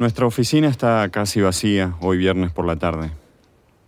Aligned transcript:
Nuestra 0.00 0.24
oficina 0.24 0.66
está 0.66 1.06
casi 1.10 1.42
vacía 1.42 1.94
hoy 2.00 2.16
viernes 2.16 2.50
por 2.50 2.64
la 2.64 2.76
tarde. 2.76 3.10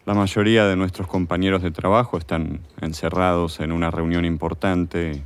La 0.05 0.13
mayoría 0.13 0.67
de 0.67 0.77
nuestros 0.77 1.09
compañeros 1.09 1.63
de 1.63 1.71
trabajo 1.71 2.19
están 2.19 2.61
encerrados 2.83 3.61
en 3.61 3.73
una 3.73 3.91
reunión 3.91 4.27
importante 4.27 5.23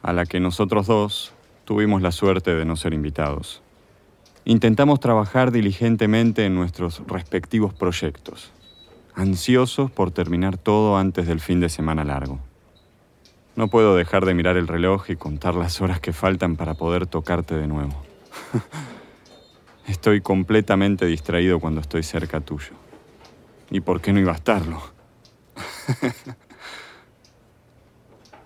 a 0.00 0.14
la 0.14 0.24
que 0.24 0.40
nosotros 0.40 0.86
dos 0.86 1.34
tuvimos 1.66 2.00
la 2.00 2.10
suerte 2.10 2.54
de 2.54 2.64
no 2.64 2.74
ser 2.74 2.94
invitados. 2.94 3.60
Intentamos 4.46 4.98
trabajar 4.98 5.52
diligentemente 5.52 6.46
en 6.46 6.54
nuestros 6.54 7.02
respectivos 7.06 7.74
proyectos, 7.74 8.50
ansiosos 9.14 9.90
por 9.90 10.10
terminar 10.10 10.56
todo 10.56 10.96
antes 10.96 11.26
del 11.26 11.40
fin 11.40 11.60
de 11.60 11.68
semana 11.68 12.02
largo. 12.02 12.40
No 13.56 13.68
puedo 13.68 13.94
dejar 13.94 14.24
de 14.24 14.32
mirar 14.32 14.56
el 14.56 14.68
reloj 14.68 15.10
y 15.10 15.16
contar 15.16 15.54
las 15.54 15.82
horas 15.82 16.00
que 16.00 16.14
faltan 16.14 16.56
para 16.56 16.72
poder 16.72 17.06
tocarte 17.06 17.56
de 17.56 17.66
nuevo. 17.66 17.92
Estoy 19.86 20.20
completamente 20.20 21.06
distraído 21.06 21.60
cuando 21.60 21.80
estoy 21.80 22.02
cerca 22.02 22.40
tuyo. 22.40 22.72
¿Y 23.70 23.80
por 23.80 24.00
qué 24.00 24.12
no 24.12 24.20
iba 24.20 24.32
a 24.32 24.36
estarlo? 24.36 24.82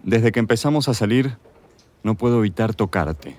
Desde 0.03 0.33
que 0.33 0.41
empezamos 0.41 0.89
a 0.89 0.95
salir, 0.95 1.37
no 2.03 2.17
puedo 2.17 2.39
evitar 2.39 2.75
tocarte. 2.75 3.37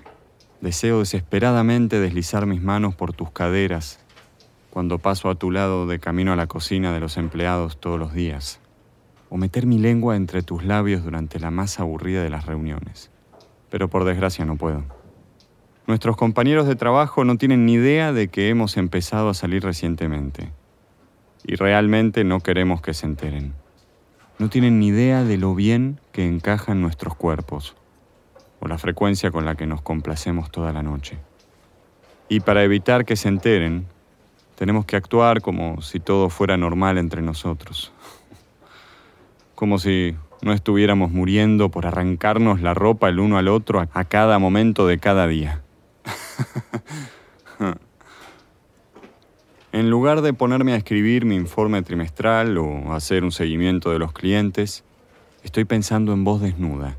Deseo 0.60 1.00
desesperadamente 1.00 2.00
deslizar 2.00 2.46
mis 2.46 2.62
manos 2.62 2.94
por 2.94 3.12
tus 3.12 3.30
caderas 3.30 3.98
cuando 4.70 4.98
paso 4.98 5.28
a 5.28 5.34
tu 5.34 5.50
lado 5.50 5.86
de 5.86 5.98
camino 5.98 6.32
a 6.32 6.36
la 6.36 6.46
cocina 6.46 6.92
de 6.92 7.00
los 7.00 7.16
empleados 7.16 7.80
todos 7.80 7.98
los 7.98 8.14
días, 8.14 8.60
o 9.28 9.36
meter 9.36 9.66
mi 9.66 9.78
lengua 9.78 10.16
entre 10.16 10.42
tus 10.42 10.64
labios 10.64 11.02
durante 11.02 11.40
la 11.40 11.50
más 11.50 11.80
aburrida 11.80 12.22
de 12.22 12.30
las 12.30 12.46
reuniones. 12.46 13.10
Pero 13.68 13.88
por 13.88 14.04
desgracia 14.04 14.44
no 14.44 14.56
puedo. 14.56 14.84
Nuestros 15.90 16.16
compañeros 16.16 16.68
de 16.68 16.76
trabajo 16.76 17.24
no 17.24 17.36
tienen 17.36 17.66
ni 17.66 17.72
idea 17.72 18.12
de 18.12 18.28
que 18.28 18.48
hemos 18.48 18.76
empezado 18.76 19.28
a 19.28 19.34
salir 19.34 19.64
recientemente. 19.64 20.52
Y 21.42 21.56
realmente 21.56 22.22
no 22.22 22.38
queremos 22.38 22.80
que 22.80 22.94
se 22.94 23.06
enteren. 23.06 23.54
No 24.38 24.48
tienen 24.48 24.78
ni 24.78 24.86
idea 24.86 25.24
de 25.24 25.36
lo 25.36 25.56
bien 25.56 25.98
que 26.12 26.28
encajan 26.28 26.80
nuestros 26.80 27.16
cuerpos 27.16 27.74
o 28.60 28.68
la 28.68 28.78
frecuencia 28.78 29.32
con 29.32 29.44
la 29.44 29.56
que 29.56 29.66
nos 29.66 29.82
complacemos 29.82 30.52
toda 30.52 30.72
la 30.72 30.84
noche. 30.84 31.18
Y 32.28 32.38
para 32.38 32.62
evitar 32.62 33.04
que 33.04 33.16
se 33.16 33.26
enteren, 33.26 33.86
tenemos 34.54 34.84
que 34.84 34.94
actuar 34.94 35.40
como 35.40 35.82
si 35.82 35.98
todo 35.98 36.30
fuera 36.30 36.56
normal 36.56 36.98
entre 36.98 37.20
nosotros. 37.20 37.92
Como 39.56 39.80
si 39.80 40.14
no 40.40 40.52
estuviéramos 40.52 41.10
muriendo 41.10 41.68
por 41.68 41.84
arrancarnos 41.84 42.60
la 42.60 42.74
ropa 42.74 43.08
el 43.08 43.18
uno 43.18 43.38
al 43.38 43.48
otro 43.48 43.88
a 43.92 44.04
cada 44.04 44.38
momento 44.38 44.86
de 44.86 44.98
cada 44.98 45.26
día. 45.26 45.64
en 49.72 49.90
lugar 49.90 50.22
de 50.22 50.32
ponerme 50.32 50.72
a 50.72 50.76
escribir 50.76 51.24
mi 51.24 51.36
informe 51.36 51.82
trimestral 51.82 52.58
o 52.58 52.92
hacer 52.92 53.24
un 53.24 53.32
seguimiento 53.32 53.90
de 53.90 53.98
los 53.98 54.12
clientes, 54.12 54.84
estoy 55.42 55.64
pensando 55.64 56.12
en 56.12 56.24
voz 56.24 56.40
desnuda, 56.40 56.96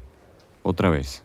otra 0.64 0.90
vez. 0.90 1.24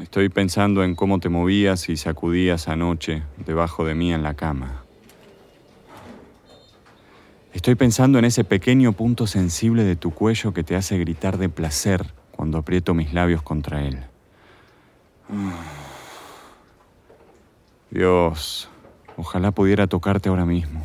Estoy 0.00 0.30
pensando 0.30 0.82
en 0.82 0.94
cómo 0.94 1.20
te 1.20 1.28
movías 1.28 1.90
y 1.90 1.96
sacudías 1.98 2.68
anoche 2.68 3.22
debajo 3.44 3.84
de 3.84 3.94
mí 3.94 4.12
en 4.14 4.22
la 4.22 4.32
cama. 4.34 4.82
Estoy 7.52 7.74
pensando 7.74 8.18
en 8.18 8.24
ese 8.24 8.44
pequeño 8.44 8.92
punto 8.92 9.26
sensible 9.26 9.84
de 9.84 9.96
tu 9.96 10.12
cuello 10.12 10.54
que 10.54 10.62
te 10.62 10.76
hace 10.76 10.96
gritar 10.98 11.36
de 11.36 11.48
placer 11.48 12.14
cuando 12.30 12.56
aprieto 12.56 12.94
mis 12.94 13.12
labios 13.12 13.42
contra 13.42 13.84
él. 13.84 13.98
Dios, 17.90 18.68
ojalá 19.16 19.50
pudiera 19.50 19.86
tocarte 19.86 20.28
ahora 20.28 20.44
mismo. 20.44 20.82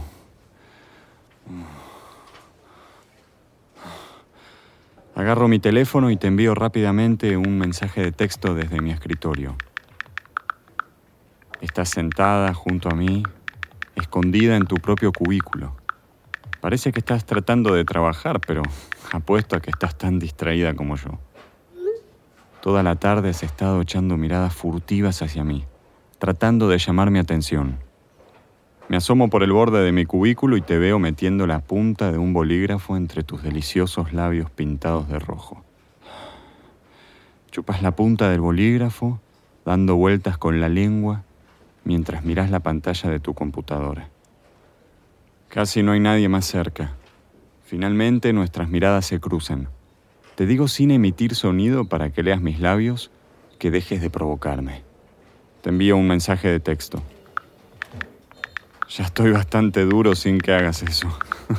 Agarro 5.16 5.47
mi 5.47 5.59
teléfono 5.59 6.11
y 6.11 6.17
te 6.17 6.28
envío 6.28 6.55
rápidamente 6.55 7.38
un 7.38 7.57
mensaje 7.57 8.01
de 8.01 8.11
texto 8.11 8.53
desde 8.53 8.81
mi 8.81 8.91
escritorio. 8.91 9.55
Estás 11.61 11.89
sentada 11.89 12.53
junto 12.53 12.89
a 12.89 12.95
mí, 12.95 13.23
escondida 13.95 14.57
en 14.57 14.66
tu 14.66 14.75
propio 14.75 15.13
cubículo. 15.13 15.75
Parece 16.59 16.91
que 16.91 17.00
estás 17.00 17.25
tratando 17.25 17.73
de 17.73 17.85
trabajar, 17.85 18.41
pero 18.45 18.63
apuesto 19.11 19.55
a 19.55 19.61
que 19.61 19.69
estás 19.69 19.97
tan 19.97 20.19
distraída 20.19 20.73
como 20.73 20.97
yo. 20.97 21.19
Toda 22.66 22.81
la 22.81 22.96
tarde 22.96 23.30
has 23.30 23.44
estado 23.44 23.80
echando 23.80 24.18
miradas 24.18 24.56
furtivas 24.56 25.22
hacia 25.22 25.44
mí, 25.44 25.66
tratando 26.18 26.68
de 26.68 26.80
llamar 26.80 27.12
mi 27.12 27.20
atención. 27.20 27.78
Me 28.90 28.98
asomo 28.98 29.30
por 29.30 29.44
el 29.44 29.52
borde 29.52 29.84
de 29.84 29.92
mi 29.92 30.06
cubículo 30.06 30.58
y 30.58 30.62
te 30.62 30.80
veo 30.80 30.98
metiendo 30.98 31.46
la 31.46 31.59
punta 31.59 32.12
de 32.12 32.18
un 32.18 32.34
bolígrafo 32.34 32.98
entre 32.98 33.22
tus 33.22 33.44
deliciosos 33.44 34.14
labios 34.14 34.50
pintados 34.50 35.08
de 35.08 35.20
rojo. 35.20 35.64
Chupas 37.52 37.84
la 37.84 37.96
punta 37.96 38.31
del 38.31 38.42
bolígrafo, 38.42 39.20
dando 39.64 39.96
vueltas 39.96 40.40
con 40.40 40.59
la 40.59 40.68
lengua 40.68 41.22
mientras 41.84 42.26
miras 42.26 42.50
la 42.50 42.62
pantalla 42.62 43.12
de 43.12 43.20
tu 43.20 43.36
computadora. 43.36 44.09
Casi 45.50 45.84
no 45.84 45.92
hay 45.92 46.00
nadie 46.00 46.30
más 46.30 46.46
cerca. 46.46 46.96
Finalmente 47.64 48.34
nuestras 48.34 48.70
miradas 48.70 49.06
se 49.06 49.20
cruzan. 49.20 49.70
Te 50.35 50.46
digo 50.46 50.68
sin 50.68 50.91
emitir 50.91 51.34
sonido 51.34 51.85
para 51.85 52.09
que 52.09 52.22
leas 52.22 52.41
mis 52.41 52.59
labios 52.59 53.09
que 53.57 53.72
dejes 53.72 54.01
de 54.01 54.09
provocarme. 54.09 54.84
Te 55.62 55.69
envío 55.69 55.96
un 55.96 56.09
mensaje 56.09 56.50
de 56.50 56.59
texto. 56.59 57.01
Ya 58.90 59.06
estoy 59.06 59.31
bastante 59.31 59.85
duro 59.85 60.13
sin 60.13 60.40
que 60.40 60.53
hagas 60.53 60.84
eso. 60.84 61.07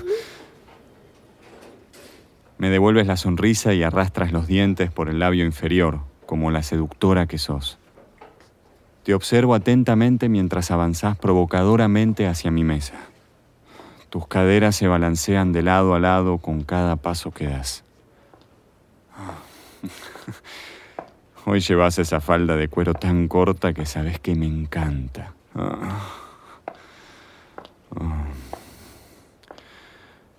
Me 2.59 2.69
devuelves 2.69 3.07
la 3.07 3.17
sonrisa 3.17 3.73
y 3.73 3.83
arrastras 3.83 4.33
los 4.33 4.47
dientes 4.47 4.91
por 4.91 5.09
el 5.09 5.21
labio 5.21 5.45
inferior, 5.45 6.01
como 6.27 6.51
la 6.51 6.63
seductora 6.63 7.27
que 7.27 7.39
sos. 7.39 7.79
Te 9.05 9.15
observo 9.15 9.55
atentamente 9.55 10.29
mientras 10.29 10.71
avanzás 10.71 11.17
provocadoramente 11.17 12.27
hacia 12.27 12.51
mi 12.51 12.65
mesa. 12.65 12.95
Tus 14.11 14.27
caderas 14.27 14.77
se 14.77 14.87
balancean 14.87 15.53
de 15.53 15.63
lado 15.63 15.95
a 15.95 16.01
lado 16.01 16.39
con 16.39 16.63
cada 16.63 16.97
paso 16.97 17.31
que 17.31 17.47
das. 17.47 17.86
Hoy 21.47 21.61
llevas 21.61 21.99
esa 21.99 22.21
falda 22.21 22.57
de 22.57 22.69
cuero 22.69 22.95
tan 22.95 23.29
corta 23.29 23.73
que 23.73 23.87
sabes 23.87 24.19
que 24.19 24.35
me 24.35 24.47
encanta. 24.47 25.33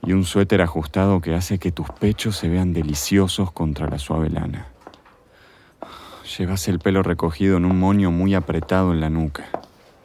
y 0.04 0.14
un 0.14 0.26
suéter 0.26 0.62
ajustado 0.62 1.22
que 1.22 1.34
hace 1.34 1.60
que 1.60 1.72
tus 1.72 1.90
pechos 1.90 2.38
se 2.38 2.50
vean 2.50 2.74
deliciosos 2.74 3.52
contra 3.52 3.88
la 3.88 4.00
suave 4.00 4.30
lana. 4.30 4.68
Llevas 6.38 6.68
el 6.68 6.80
pelo 6.80 7.04
recogido 7.04 7.58
en 7.58 7.66
un 7.66 7.80
moño 7.80 8.12
muy 8.12 8.36
apretado 8.36 8.94
en 8.94 9.02
la 9.02 9.10
nuca 9.10 9.50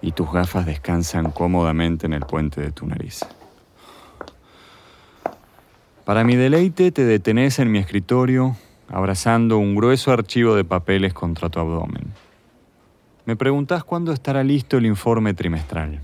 y 0.01 0.13
tus 0.13 0.33
gafas 0.33 0.67
descansan 0.67 1.31
cómodamente 1.31 2.07
en 2.07 2.15
el 2.15 2.23
puente 2.23 2.61
de 2.61 2.73
tu 2.73 2.87
nariz. 2.87 3.25
Para 6.05 6.25
mi 6.25 6.35
deleite 6.35 6.91
te 6.91 7.05
detenés 7.05 7.61
en 7.61 7.71
mi 7.71 7.79
escritorio 7.79 8.57
abrazando 8.89 9.59
un 9.59 9.77
grueso 9.77 10.13
archivo 10.13 10.57
de 10.57 10.65
papeles 10.65 11.15
contra 11.15 11.49
tu 11.49 11.61
abdomen. 11.61 12.13
Me 13.25 13.37
preguntás 13.37 13.85
cuándo 13.85 14.13
estará 14.13 14.43
listo 14.43 14.77
el 14.79 14.87
informe 14.87 15.33
trimestral. 15.33 16.01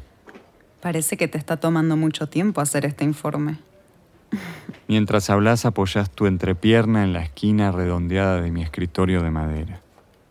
Parece 0.80 1.16
que 1.16 1.26
te 1.26 1.36
está 1.36 1.56
tomando 1.56 1.96
mucho 1.96 2.28
tiempo 2.28 2.60
hacer 2.60 2.86
este 2.86 3.04
informe. 3.04 3.58
Mientras 4.86 5.30
hablas 5.30 5.64
apoyas 5.66 6.10
tu 6.10 6.26
entrepierna 6.26 7.02
en 7.02 7.12
la 7.12 7.22
esquina 7.22 7.72
redondeada 7.72 8.40
de 8.40 8.52
mi 8.52 8.62
escritorio 8.62 9.22
de 9.22 9.30
madera. 9.30 9.80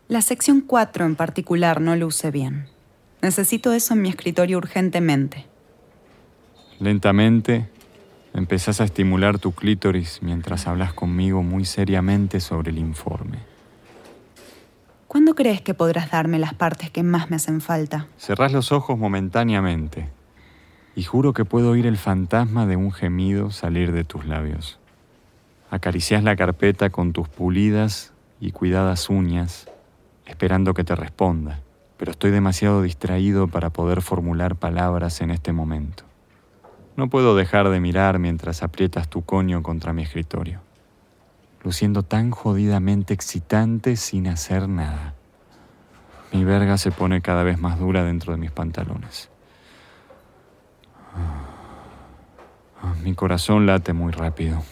La 0.08 0.22
sección 0.22 0.62
4 0.62 1.04
en 1.04 1.14
particular 1.14 1.82
no 1.82 1.94
luce 1.94 2.30
bien. 2.30 2.68
Necesito 3.20 3.74
eso 3.74 3.92
en 3.92 4.02
mi 4.02 4.08
escritorio 4.08 4.56
urgentemente. 4.56 5.44
Lentamente 6.80 7.68
empezás 8.34 8.80
a 8.80 8.84
estimular 8.84 9.38
tu 9.38 9.52
clítoris 9.52 10.20
mientras 10.22 10.66
hablas 10.66 10.92
conmigo 10.92 11.42
muy 11.42 11.64
seriamente 11.64 12.40
sobre 12.40 12.70
el 12.70 12.78
informe. 12.78 13.38
¿Cuándo 15.06 15.34
crees 15.34 15.62
que 15.62 15.72
podrás 15.72 16.10
darme 16.10 16.38
las 16.38 16.54
partes 16.54 16.90
que 16.90 17.02
más 17.02 17.30
me 17.30 17.36
hacen 17.36 17.60
falta? 17.60 18.08
Cerrás 18.18 18.52
los 18.52 18.72
ojos 18.72 18.98
momentáneamente 18.98 20.10
y 20.94 21.04
juro 21.04 21.32
que 21.32 21.44
puedo 21.44 21.70
oír 21.70 21.86
el 21.86 21.96
fantasma 21.96 22.66
de 22.66 22.76
un 22.76 22.92
gemido 22.92 23.50
salir 23.50 23.92
de 23.92 24.04
tus 24.04 24.26
labios. 24.26 24.78
Acaricias 25.70 26.24
la 26.24 26.36
carpeta 26.36 26.90
con 26.90 27.12
tus 27.12 27.28
pulidas 27.28 28.12
y 28.40 28.52
cuidadas 28.52 29.08
uñas, 29.08 29.68
esperando 30.26 30.74
que 30.74 30.84
te 30.84 30.96
responda, 30.96 31.60
pero 31.96 32.10
estoy 32.10 32.30
demasiado 32.30 32.82
distraído 32.82 33.48
para 33.48 33.70
poder 33.70 34.02
formular 34.02 34.56
palabras 34.56 35.20
en 35.20 35.30
este 35.30 35.52
momento. 35.52 36.07
No 36.98 37.08
puedo 37.08 37.36
dejar 37.36 37.68
de 37.68 37.78
mirar 37.78 38.18
mientras 38.18 38.64
aprietas 38.64 39.06
tu 39.06 39.22
coño 39.22 39.62
contra 39.62 39.92
mi 39.92 40.02
escritorio, 40.02 40.58
luciendo 41.62 42.02
tan 42.02 42.32
jodidamente 42.32 43.14
excitante 43.14 43.94
sin 43.94 44.26
hacer 44.26 44.68
nada. 44.68 45.14
Mi 46.32 46.42
verga 46.42 46.76
se 46.76 46.90
pone 46.90 47.22
cada 47.22 47.44
vez 47.44 47.56
más 47.56 47.78
dura 47.78 48.02
dentro 48.02 48.32
de 48.32 48.38
mis 48.38 48.50
pantalones. 48.50 49.30
Mi 53.04 53.14
corazón 53.14 53.64
late 53.64 53.92
muy 53.92 54.10
rápido. 54.10 54.64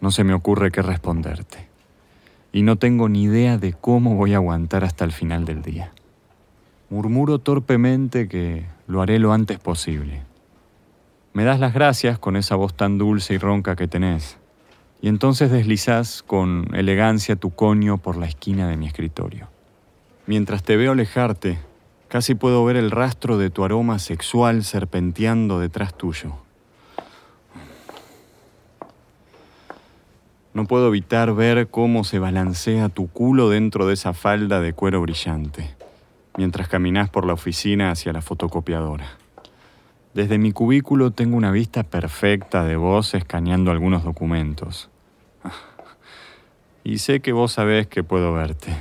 No 0.00 0.10
se 0.10 0.24
me 0.24 0.34
ocurre 0.34 0.72
qué 0.72 0.82
responderte. 0.82 1.68
Y 2.52 2.62
no 2.62 2.74
tengo 2.74 3.08
ni 3.08 3.22
idea 3.22 3.58
de 3.58 3.74
cómo 3.74 4.16
voy 4.16 4.32
a 4.32 4.38
aguantar 4.38 4.82
hasta 4.82 5.04
el 5.04 5.12
final 5.12 5.44
del 5.44 5.62
día. 5.62 5.92
Murmuro 6.90 7.38
torpemente 7.38 8.26
que 8.26 8.66
lo 8.88 9.02
haré 9.02 9.20
lo 9.20 9.32
antes 9.32 9.60
posible. 9.60 10.33
Me 11.34 11.42
das 11.42 11.58
las 11.58 11.74
gracias 11.74 12.16
con 12.20 12.36
esa 12.36 12.54
voz 12.54 12.74
tan 12.74 12.96
dulce 12.96 13.34
y 13.34 13.38
ronca 13.38 13.74
que 13.74 13.88
tenés. 13.88 14.38
Y 15.02 15.08
entonces 15.08 15.50
deslizás 15.50 16.22
con 16.22 16.72
elegancia 16.76 17.34
tu 17.34 17.50
coño 17.50 17.98
por 17.98 18.16
la 18.16 18.26
esquina 18.26 18.68
de 18.68 18.76
mi 18.76 18.86
escritorio. 18.86 19.48
Mientras 20.26 20.62
te 20.62 20.76
veo 20.76 20.92
alejarte, 20.92 21.58
casi 22.06 22.36
puedo 22.36 22.64
ver 22.64 22.76
el 22.76 22.92
rastro 22.92 23.36
de 23.36 23.50
tu 23.50 23.64
aroma 23.64 23.98
sexual 23.98 24.62
serpenteando 24.62 25.58
detrás 25.58 25.98
tuyo. 25.98 26.36
No 30.52 30.66
puedo 30.66 30.86
evitar 30.86 31.34
ver 31.34 31.66
cómo 31.66 32.04
se 32.04 32.20
balancea 32.20 32.90
tu 32.90 33.08
culo 33.08 33.48
dentro 33.48 33.88
de 33.88 33.94
esa 33.94 34.12
falda 34.12 34.60
de 34.60 34.72
cuero 34.72 35.00
brillante, 35.00 35.74
mientras 36.38 36.68
caminas 36.68 37.10
por 37.10 37.26
la 37.26 37.32
oficina 37.32 37.90
hacia 37.90 38.12
la 38.12 38.22
fotocopiadora. 38.22 39.23
Desde 40.14 40.38
mi 40.38 40.52
cubículo 40.52 41.10
tengo 41.10 41.36
una 41.36 41.50
vista 41.50 41.82
perfecta 41.82 42.64
de 42.64 42.76
vos 42.76 43.14
escaneando 43.14 43.70
algunos 43.70 44.04
documentos. 44.04 44.88
Y 46.84 46.98
sé 46.98 47.20
que 47.20 47.32
vos 47.32 47.52
sabés 47.52 47.86
que 47.86 48.04
puedo 48.04 48.32
verte. 48.32 48.74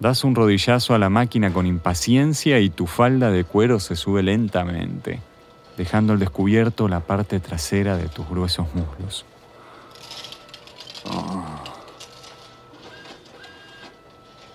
Das 0.00 0.24
un 0.24 0.34
rodillazo 0.34 0.94
a 0.94 0.98
la 0.98 1.08
máquina 1.08 1.52
con 1.52 1.66
impaciencia 1.66 2.60
y 2.60 2.70
tu 2.70 2.86
falda 2.86 3.30
de 3.30 3.44
cuero 3.44 3.80
se 3.80 3.96
sube 3.96 4.22
lentamente 4.22 5.20
dejando 5.78 6.12
al 6.12 6.18
descubierto 6.18 6.88
la 6.88 7.00
parte 7.00 7.38
trasera 7.38 7.96
de 7.96 8.08
tus 8.08 8.28
gruesos 8.28 8.66
muslos. 8.74 9.24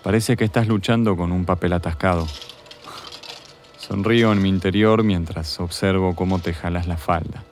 Parece 0.03 0.35
que 0.35 0.43
estás 0.43 0.67
luchando 0.67 1.15
con 1.15 1.31
un 1.31 1.45
papel 1.45 1.71
atascado. 1.71 2.27
Sonrío 3.85 4.31
en 4.31 4.41
mi 4.41 4.47
interior 4.47 5.03
mientras 5.03 5.59
observo 5.59 6.15
cómo 6.15 6.39
te 6.39 6.53
jalas 6.53 6.87
la 6.87 6.95
falda, 6.95 7.43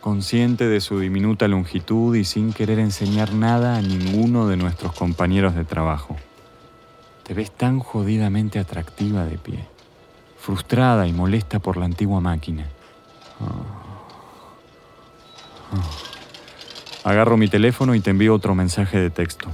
consciente 0.00 0.66
de 0.66 0.80
su 0.80 0.98
diminuta 0.98 1.46
longitud 1.46 2.16
y 2.16 2.24
sin 2.24 2.52
querer 2.52 2.80
enseñar 2.80 3.32
nada 3.34 3.76
a 3.76 3.80
ninguno 3.80 4.48
de 4.48 4.56
nuestros 4.56 4.92
compañeros 4.94 5.54
de 5.54 5.64
trabajo. 5.64 6.16
Te 7.22 7.34
ves 7.34 7.52
tan 7.52 7.78
jodidamente 7.78 8.58
atractiva 8.58 9.24
de 9.24 9.38
pie, 9.38 9.64
frustrada 10.40 11.06
y 11.06 11.12
molesta 11.12 11.60
por 11.60 11.76
la 11.76 11.84
antigua 11.84 12.20
máquina. 12.20 12.66
Agarro 17.04 17.36
mi 17.36 17.46
teléfono 17.46 17.94
y 17.94 18.00
te 18.00 18.10
envío 18.10 18.34
otro 18.34 18.56
mensaje 18.56 18.98
de 18.98 19.10
texto. 19.10 19.48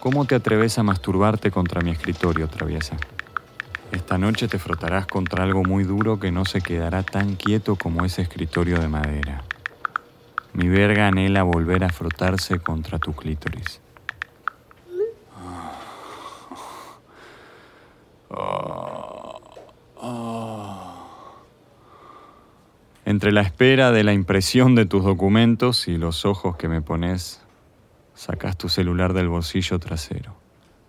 ¿Cómo 0.00 0.24
te 0.24 0.34
atreves 0.34 0.76
a 0.76 0.82
masturbarte 0.82 1.52
contra 1.52 1.82
mi 1.82 1.90
escritorio, 1.90 2.48
traviesa? 2.48 2.96
Esta 3.92 4.18
noche 4.18 4.48
te 4.48 4.58
frotarás 4.58 5.06
contra 5.06 5.44
algo 5.44 5.62
muy 5.62 5.84
duro 5.84 6.18
que 6.18 6.32
no 6.32 6.44
se 6.44 6.60
quedará 6.60 7.02
tan 7.02 7.36
quieto 7.36 7.76
como 7.76 8.04
ese 8.04 8.22
escritorio 8.22 8.80
de 8.80 8.88
madera. 8.88 9.42
Mi 10.52 10.68
verga 10.68 11.08
anhela 11.08 11.42
volver 11.42 11.84
a 11.84 11.90
frotarse 11.90 12.58
contra 12.58 12.98
tu 12.98 13.14
clítoris. 13.14 13.80
Entre 23.04 23.30
la 23.30 23.42
espera 23.42 23.92
de 23.92 24.02
la 24.02 24.12
impresión 24.12 24.74
de 24.74 24.84
tus 24.84 25.04
documentos 25.04 25.86
y 25.86 25.96
los 25.96 26.24
ojos 26.24 26.56
que 26.56 26.68
me 26.68 26.82
pones, 26.82 27.40
sacas 28.14 28.56
tu 28.56 28.68
celular 28.68 29.12
del 29.12 29.28
bolsillo 29.28 29.78
trasero. 29.78 30.34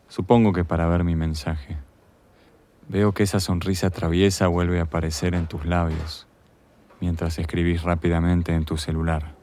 Supongo 0.07 0.51
que 0.51 0.63
para 0.63 0.87
ver 0.87 1.03
mi 1.03 1.15
mensaje. 1.15 1.77
Veo 2.89 3.13
que 3.13 3.23
esa 3.23 3.41
sonrisa 3.41 3.89
traviesa 3.89 4.47
vuelve 4.47 4.79
a 4.79 4.83
aparecer 4.83 5.35
en 5.35 5.47
tus 5.47 5.65
labios 5.65 6.27
mientras 7.01 7.37
escribís 7.37 7.83
rápidamente 7.83 8.53
en 8.53 8.65
tu 8.65 8.77
celular. 8.77 9.35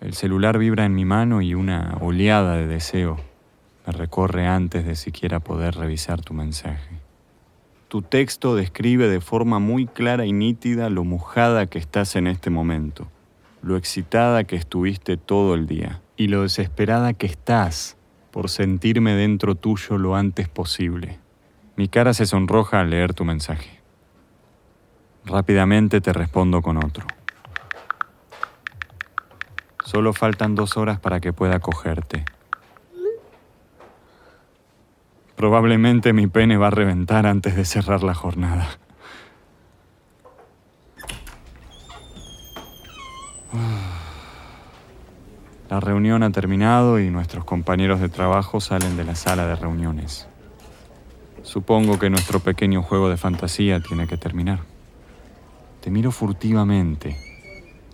El 0.00 0.12
celular 0.12 0.58
vibra 0.58 0.84
en 0.84 0.94
mi 0.94 1.04
mano 1.04 1.40
y 1.40 1.54
una 1.54 1.96
oleada 2.00 2.56
de 2.56 2.66
deseo 2.66 3.18
me 3.86 3.92
recorre 3.92 4.46
antes 4.46 4.84
de 4.84 4.96
siquiera 4.96 5.40
poder 5.40 5.74
revisar 5.76 6.20
tu 6.20 6.34
mensaje. 6.34 6.98
Tu 7.88 8.02
texto 8.02 8.54
describe 8.54 9.08
de 9.08 9.20
forma 9.20 9.58
muy 9.58 9.86
clara 9.86 10.26
y 10.26 10.32
nítida 10.32 10.90
lo 10.90 11.04
mojada 11.04 11.66
que 11.66 11.78
estás 11.78 12.16
en 12.16 12.26
este 12.26 12.50
momento, 12.50 13.08
lo 13.62 13.76
excitada 13.76 14.44
que 14.44 14.56
estuviste 14.56 15.16
todo 15.16 15.54
el 15.54 15.66
día 15.66 16.02
y 16.16 16.28
lo 16.28 16.42
desesperada 16.42 17.14
que 17.14 17.26
estás 17.26 17.96
por 18.30 18.50
sentirme 18.50 19.14
dentro 19.14 19.54
tuyo 19.54 19.96
lo 19.96 20.16
antes 20.16 20.48
posible. 20.48 21.23
Mi 21.76 21.88
cara 21.88 22.14
se 22.14 22.24
sonroja 22.24 22.80
al 22.80 22.90
leer 22.90 23.14
tu 23.14 23.24
mensaje. 23.24 23.80
Rápidamente 25.24 26.00
te 26.00 26.12
respondo 26.12 26.62
con 26.62 26.76
otro. 26.76 27.06
Solo 29.84 30.12
faltan 30.12 30.54
dos 30.54 30.76
horas 30.76 31.00
para 31.00 31.20
que 31.20 31.32
pueda 31.32 31.58
cogerte. 31.58 32.24
Probablemente 35.34 36.12
mi 36.12 36.26
pene 36.26 36.56
va 36.56 36.68
a 36.68 36.70
reventar 36.70 37.26
antes 37.26 37.56
de 37.56 37.64
cerrar 37.64 38.02
la 38.02 38.14
jornada. 38.14 38.68
La 45.68 45.80
reunión 45.80 46.22
ha 46.22 46.30
terminado 46.30 47.00
y 47.00 47.10
nuestros 47.10 47.44
compañeros 47.44 48.00
de 48.00 48.08
trabajo 48.08 48.60
salen 48.60 48.96
de 48.96 49.04
la 49.04 49.16
sala 49.16 49.46
de 49.48 49.56
reuniones. 49.56 50.28
Supongo 51.44 51.98
que 51.98 52.08
nuestro 52.08 52.40
pequeño 52.40 52.82
juego 52.82 53.10
de 53.10 53.18
fantasía 53.18 53.78
tiene 53.78 54.06
que 54.06 54.16
terminar. 54.16 54.60
Te 55.82 55.90
miro 55.90 56.10
furtivamente 56.10 57.18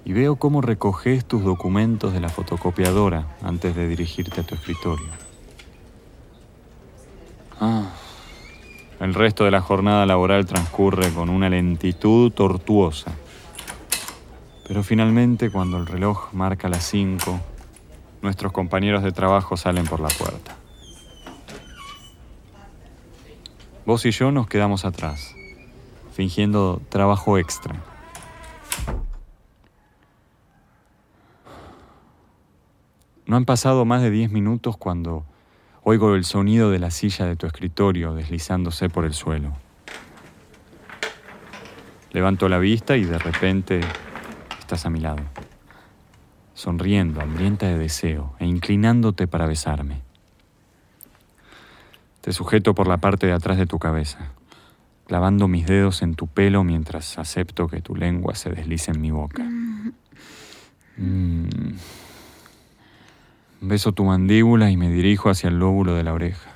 y 0.05 0.13
veo 0.13 0.37
cómo 0.37 0.61
recoges 0.61 1.25
tus 1.25 1.43
documentos 1.43 2.13
de 2.13 2.21
la 2.21 2.29
fotocopiadora 2.29 3.27
antes 3.43 3.75
de 3.75 3.89
dirigirte 3.89 4.41
a 4.41 4.45
tu 4.45 4.55
escritorio. 4.55 5.09
Ah. 7.61 7.91
El 9.01 9.15
resto 9.15 9.45
de 9.45 9.51
la 9.51 9.61
jornada 9.61 10.07
laboral 10.07 10.47
transcurre 10.47 11.13
con 11.13 11.29
una 11.29 11.51
lentitud 11.51 12.31
tortuosa. 12.31 13.13
Pero 14.69 14.85
finalmente, 14.85 15.51
cuando 15.51 15.79
el 15.79 15.87
reloj 15.87 16.33
marca 16.33 16.69
las 16.69 16.85
5, 16.85 17.41
nuestros 18.23 18.53
compañeros 18.53 19.03
de 19.03 19.11
trabajo 19.11 19.57
salen 19.57 19.87
por 19.87 19.99
la 19.99 20.09
puerta. 20.09 20.60
Vos 23.91 24.07
y 24.07 24.13
yo 24.13 24.31
nos 24.31 24.47
quedamos 24.47 24.85
atrás, 24.85 25.35
fingiendo 26.13 26.81
trabajo 26.91 27.39
extra. 27.39 27.75
No 33.27 33.35
han 33.35 33.45
pasado 33.45 33.85
más 33.85 34.01
de 34.01 34.13
10 34.13 34.31
minutos 34.31 34.77
cuando 34.77 35.25
Oigo 35.83 36.15
el 36.15 36.23
sonido 36.23 36.71
de 36.71 36.79
la 36.79 36.93
silla 36.93 37.27
de 37.27 37.35
tu 37.35 37.49
escritorio 37.49 38.15
deslizándose 38.15 38.89
por 38.89 39.05
el 39.05 39.13
suelo. 39.13 39.55
Levanto 42.13 42.49
la 42.49 42.59
vista 42.59 42.97
y 42.97 43.03
de 43.03 43.19
repente 43.19 43.81
estás 44.61 44.87
a 44.87 44.91
mi 44.91 45.01
lado, 45.01 45.25
sonriendo, 46.55 47.21
hambrienta 47.21 47.67
de 47.67 47.77
deseo 47.77 48.37
e 48.39 48.47
inclinándote 48.47 49.27
para 49.27 49.49
besarme. 49.49 50.10
Te 52.21 52.33
sujeto 52.33 52.75
por 52.75 52.87
la 52.87 52.99
parte 52.99 53.27
de 53.27 53.33
atrás 53.33 53.57
de 53.57 53.67
tu 53.67 53.79
cabeza, 53.79 54.33
clavando 55.07 55.49
mis 55.49 55.67
dedos 55.67 56.03
en 56.03 56.15
tu 56.15 56.27
pelo 56.27 56.65
mientras 56.65 57.19
acepto 57.19 57.67
que 57.67 57.81
tu 57.81 57.97
lengua 57.97 58.35
se 58.35 58.51
deslice 58.51 58.91
en 58.91 59.01
mi 59.01 59.11
boca. 59.11 59.43
Mm. 60.97 61.77
Beso 63.63 63.93
tu 63.93 64.05
mandíbula 64.05 64.71
y 64.71 64.77
me 64.77 64.91
dirijo 64.91 65.31
hacia 65.31 65.49
el 65.49 65.59
lóbulo 65.59 65.95
de 65.95 66.05
la 66.05 66.13
oreja. 66.13 66.51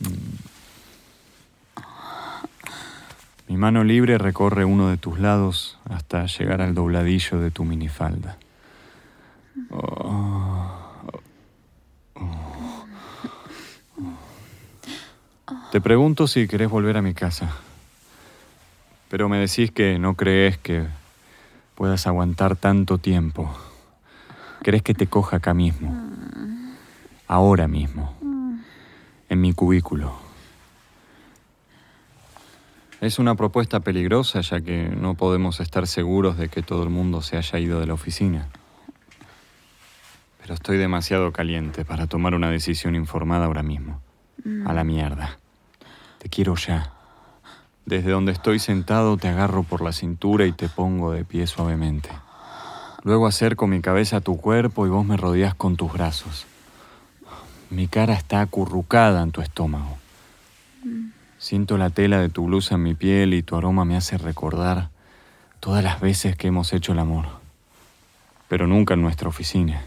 Mm. 0.00 0.54
Mi 3.46 3.56
mano 3.56 3.84
libre 3.84 4.18
recorre 4.18 4.64
uno 4.64 4.88
de 4.88 4.96
tus 4.96 5.20
lados 5.20 5.78
hasta 5.88 6.26
llegar 6.26 6.60
al 6.62 6.74
dobladillo 6.74 7.38
de 7.38 7.50
tu 7.50 7.64
minifalda. 7.64 8.38
Te 15.74 15.80
pregunto 15.80 16.28
si 16.28 16.46
querés 16.46 16.70
volver 16.70 16.96
a 16.96 17.02
mi 17.02 17.14
casa, 17.14 17.52
pero 19.08 19.28
me 19.28 19.38
decís 19.38 19.72
que 19.72 19.98
no 19.98 20.14
crees 20.14 20.56
que 20.56 20.86
puedas 21.74 22.06
aguantar 22.06 22.54
tanto 22.54 22.98
tiempo. 22.98 23.52
¿Querés 24.62 24.82
que 24.84 24.94
te 24.94 25.08
coja 25.08 25.38
acá 25.38 25.52
mismo? 25.52 25.92
Ahora 27.26 27.66
mismo. 27.66 28.14
En 29.28 29.40
mi 29.40 29.52
cubículo. 29.52 30.14
Es 33.00 33.18
una 33.18 33.34
propuesta 33.34 33.80
peligrosa 33.80 34.42
ya 34.42 34.60
que 34.60 34.90
no 34.90 35.16
podemos 35.16 35.58
estar 35.58 35.88
seguros 35.88 36.38
de 36.38 36.50
que 36.50 36.62
todo 36.62 36.84
el 36.84 36.90
mundo 36.90 37.20
se 37.20 37.36
haya 37.36 37.58
ido 37.58 37.80
de 37.80 37.88
la 37.88 37.94
oficina. 37.94 38.46
Pero 40.40 40.54
estoy 40.54 40.78
demasiado 40.78 41.32
caliente 41.32 41.84
para 41.84 42.06
tomar 42.06 42.36
una 42.36 42.48
decisión 42.48 42.94
informada 42.94 43.46
ahora 43.46 43.64
mismo. 43.64 44.00
A 44.66 44.72
la 44.72 44.84
mierda. 44.84 45.40
Te 46.24 46.30
quiero 46.30 46.54
ya. 46.56 46.90
Desde 47.84 48.10
donde 48.10 48.32
estoy 48.32 48.58
sentado 48.58 49.18
te 49.18 49.28
agarro 49.28 49.62
por 49.62 49.82
la 49.82 49.92
cintura 49.92 50.46
y 50.46 50.52
te 50.52 50.70
pongo 50.70 51.12
de 51.12 51.22
pie 51.22 51.46
suavemente. 51.46 52.08
Luego 53.02 53.26
acerco 53.26 53.66
mi 53.66 53.82
cabeza 53.82 54.16
a 54.16 54.20
tu 54.22 54.38
cuerpo 54.38 54.86
y 54.86 54.88
vos 54.88 55.04
me 55.04 55.18
rodeas 55.18 55.54
con 55.54 55.76
tus 55.76 55.92
brazos. 55.92 56.46
Mi 57.68 57.88
cara 57.88 58.14
está 58.14 58.40
acurrucada 58.40 59.22
en 59.22 59.32
tu 59.32 59.42
estómago. 59.42 59.98
Siento 61.36 61.76
la 61.76 61.90
tela 61.90 62.20
de 62.20 62.30
tu 62.30 62.46
blusa 62.46 62.76
en 62.76 62.84
mi 62.84 62.94
piel 62.94 63.34
y 63.34 63.42
tu 63.42 63.56
aroma 63.56 63.84
me 63.84 63.94
hace 63.94 64.16
recordar 64.16 64.88
todas 65.60 65.84
las 65.84 66.00
veces 66.00 66.36
que 66.36 66.46
hemos 66.46 66.72
hecho 66.72 66.92
el 66.92 67.00
amor. 67.00 67.26
Pero 68.48 68.66
nunca 68.66 68.94
en 68.94 69.02
nuestra 69.02 69.28
oficina. 69.28 69.82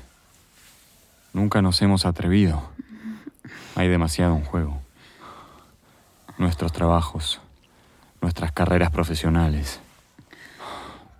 Nunca 1.34 1.63
nos 1.63 1.82
hemos 1.82 2.06
atrevido. 2.06 2.62
Hay 3.74 3.88
demasiado 3.88 4.36
en 4.36 4.44
juego. 4.44 4.87
Nuestros 6.38 6.72
trabajos, 6.72 7.41
nuestras 8.22 8.51
carreras 8.51 8.91
profesionales. 8.91 9.79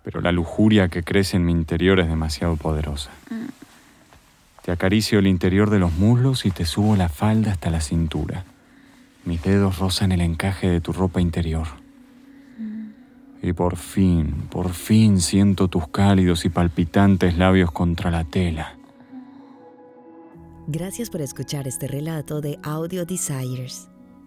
Pero 0.04 0.20
la 0.20 0.32
lujuria 0.32 0.88
que 0.88 1.02
crece 1.02 1.36
en 1.36 1.44
mi 1.44 1.52
interior 1.52 2.00
es 2.00 2.08
demasiado 2.08 2.56
poderosa. 2.56 3.10
Te 4.62 4.72
acaricio 4.72 5.18
el 5.18 5.26
interior 5.26 5.70
de 5.70 5.78
los 5.78 5.92
muslos 5.94 6.44
y 6.44 6.50
te 6.50 6.64
subo 6.64 6.94
la 6.94 7.08
falda 7.08 7.52
hasta 7.52 7.70
la 7.70 7.80
cintura. 7.80 8.44
Mis 9.24 9.42
dedos 9.42 9.78
rozan 9.78 10.12
el 10.12 10.20
encaje 10.20 10.68
de 10.68 10.80
tu 10.80 10.92
ropa 10.92 11.20
interior. 11.20 11.66
Y 13.42 13.52
por 13.52 13.76
fin, 13.76 14.46
por 14.50 14.70
fin 14.70 15.20
siento 15.20 15.68
tus 15.68 15.88
cálidos 15.88 16.44
y 16.44 16.48
palpitantes 16.48 17.38
labios 17.38 17.70
contra 17.70 18.10
la 18.10 18.24
tela. 18.24 18.74
Gracias 20.66 21.08
por 21.08 21.22
escuchar 21.22 21.66
este 21.66 21.86
relato 21.86 22.40
de 22.40 22.58
Audio 22.62 23.06
Desires. 23.06 23.88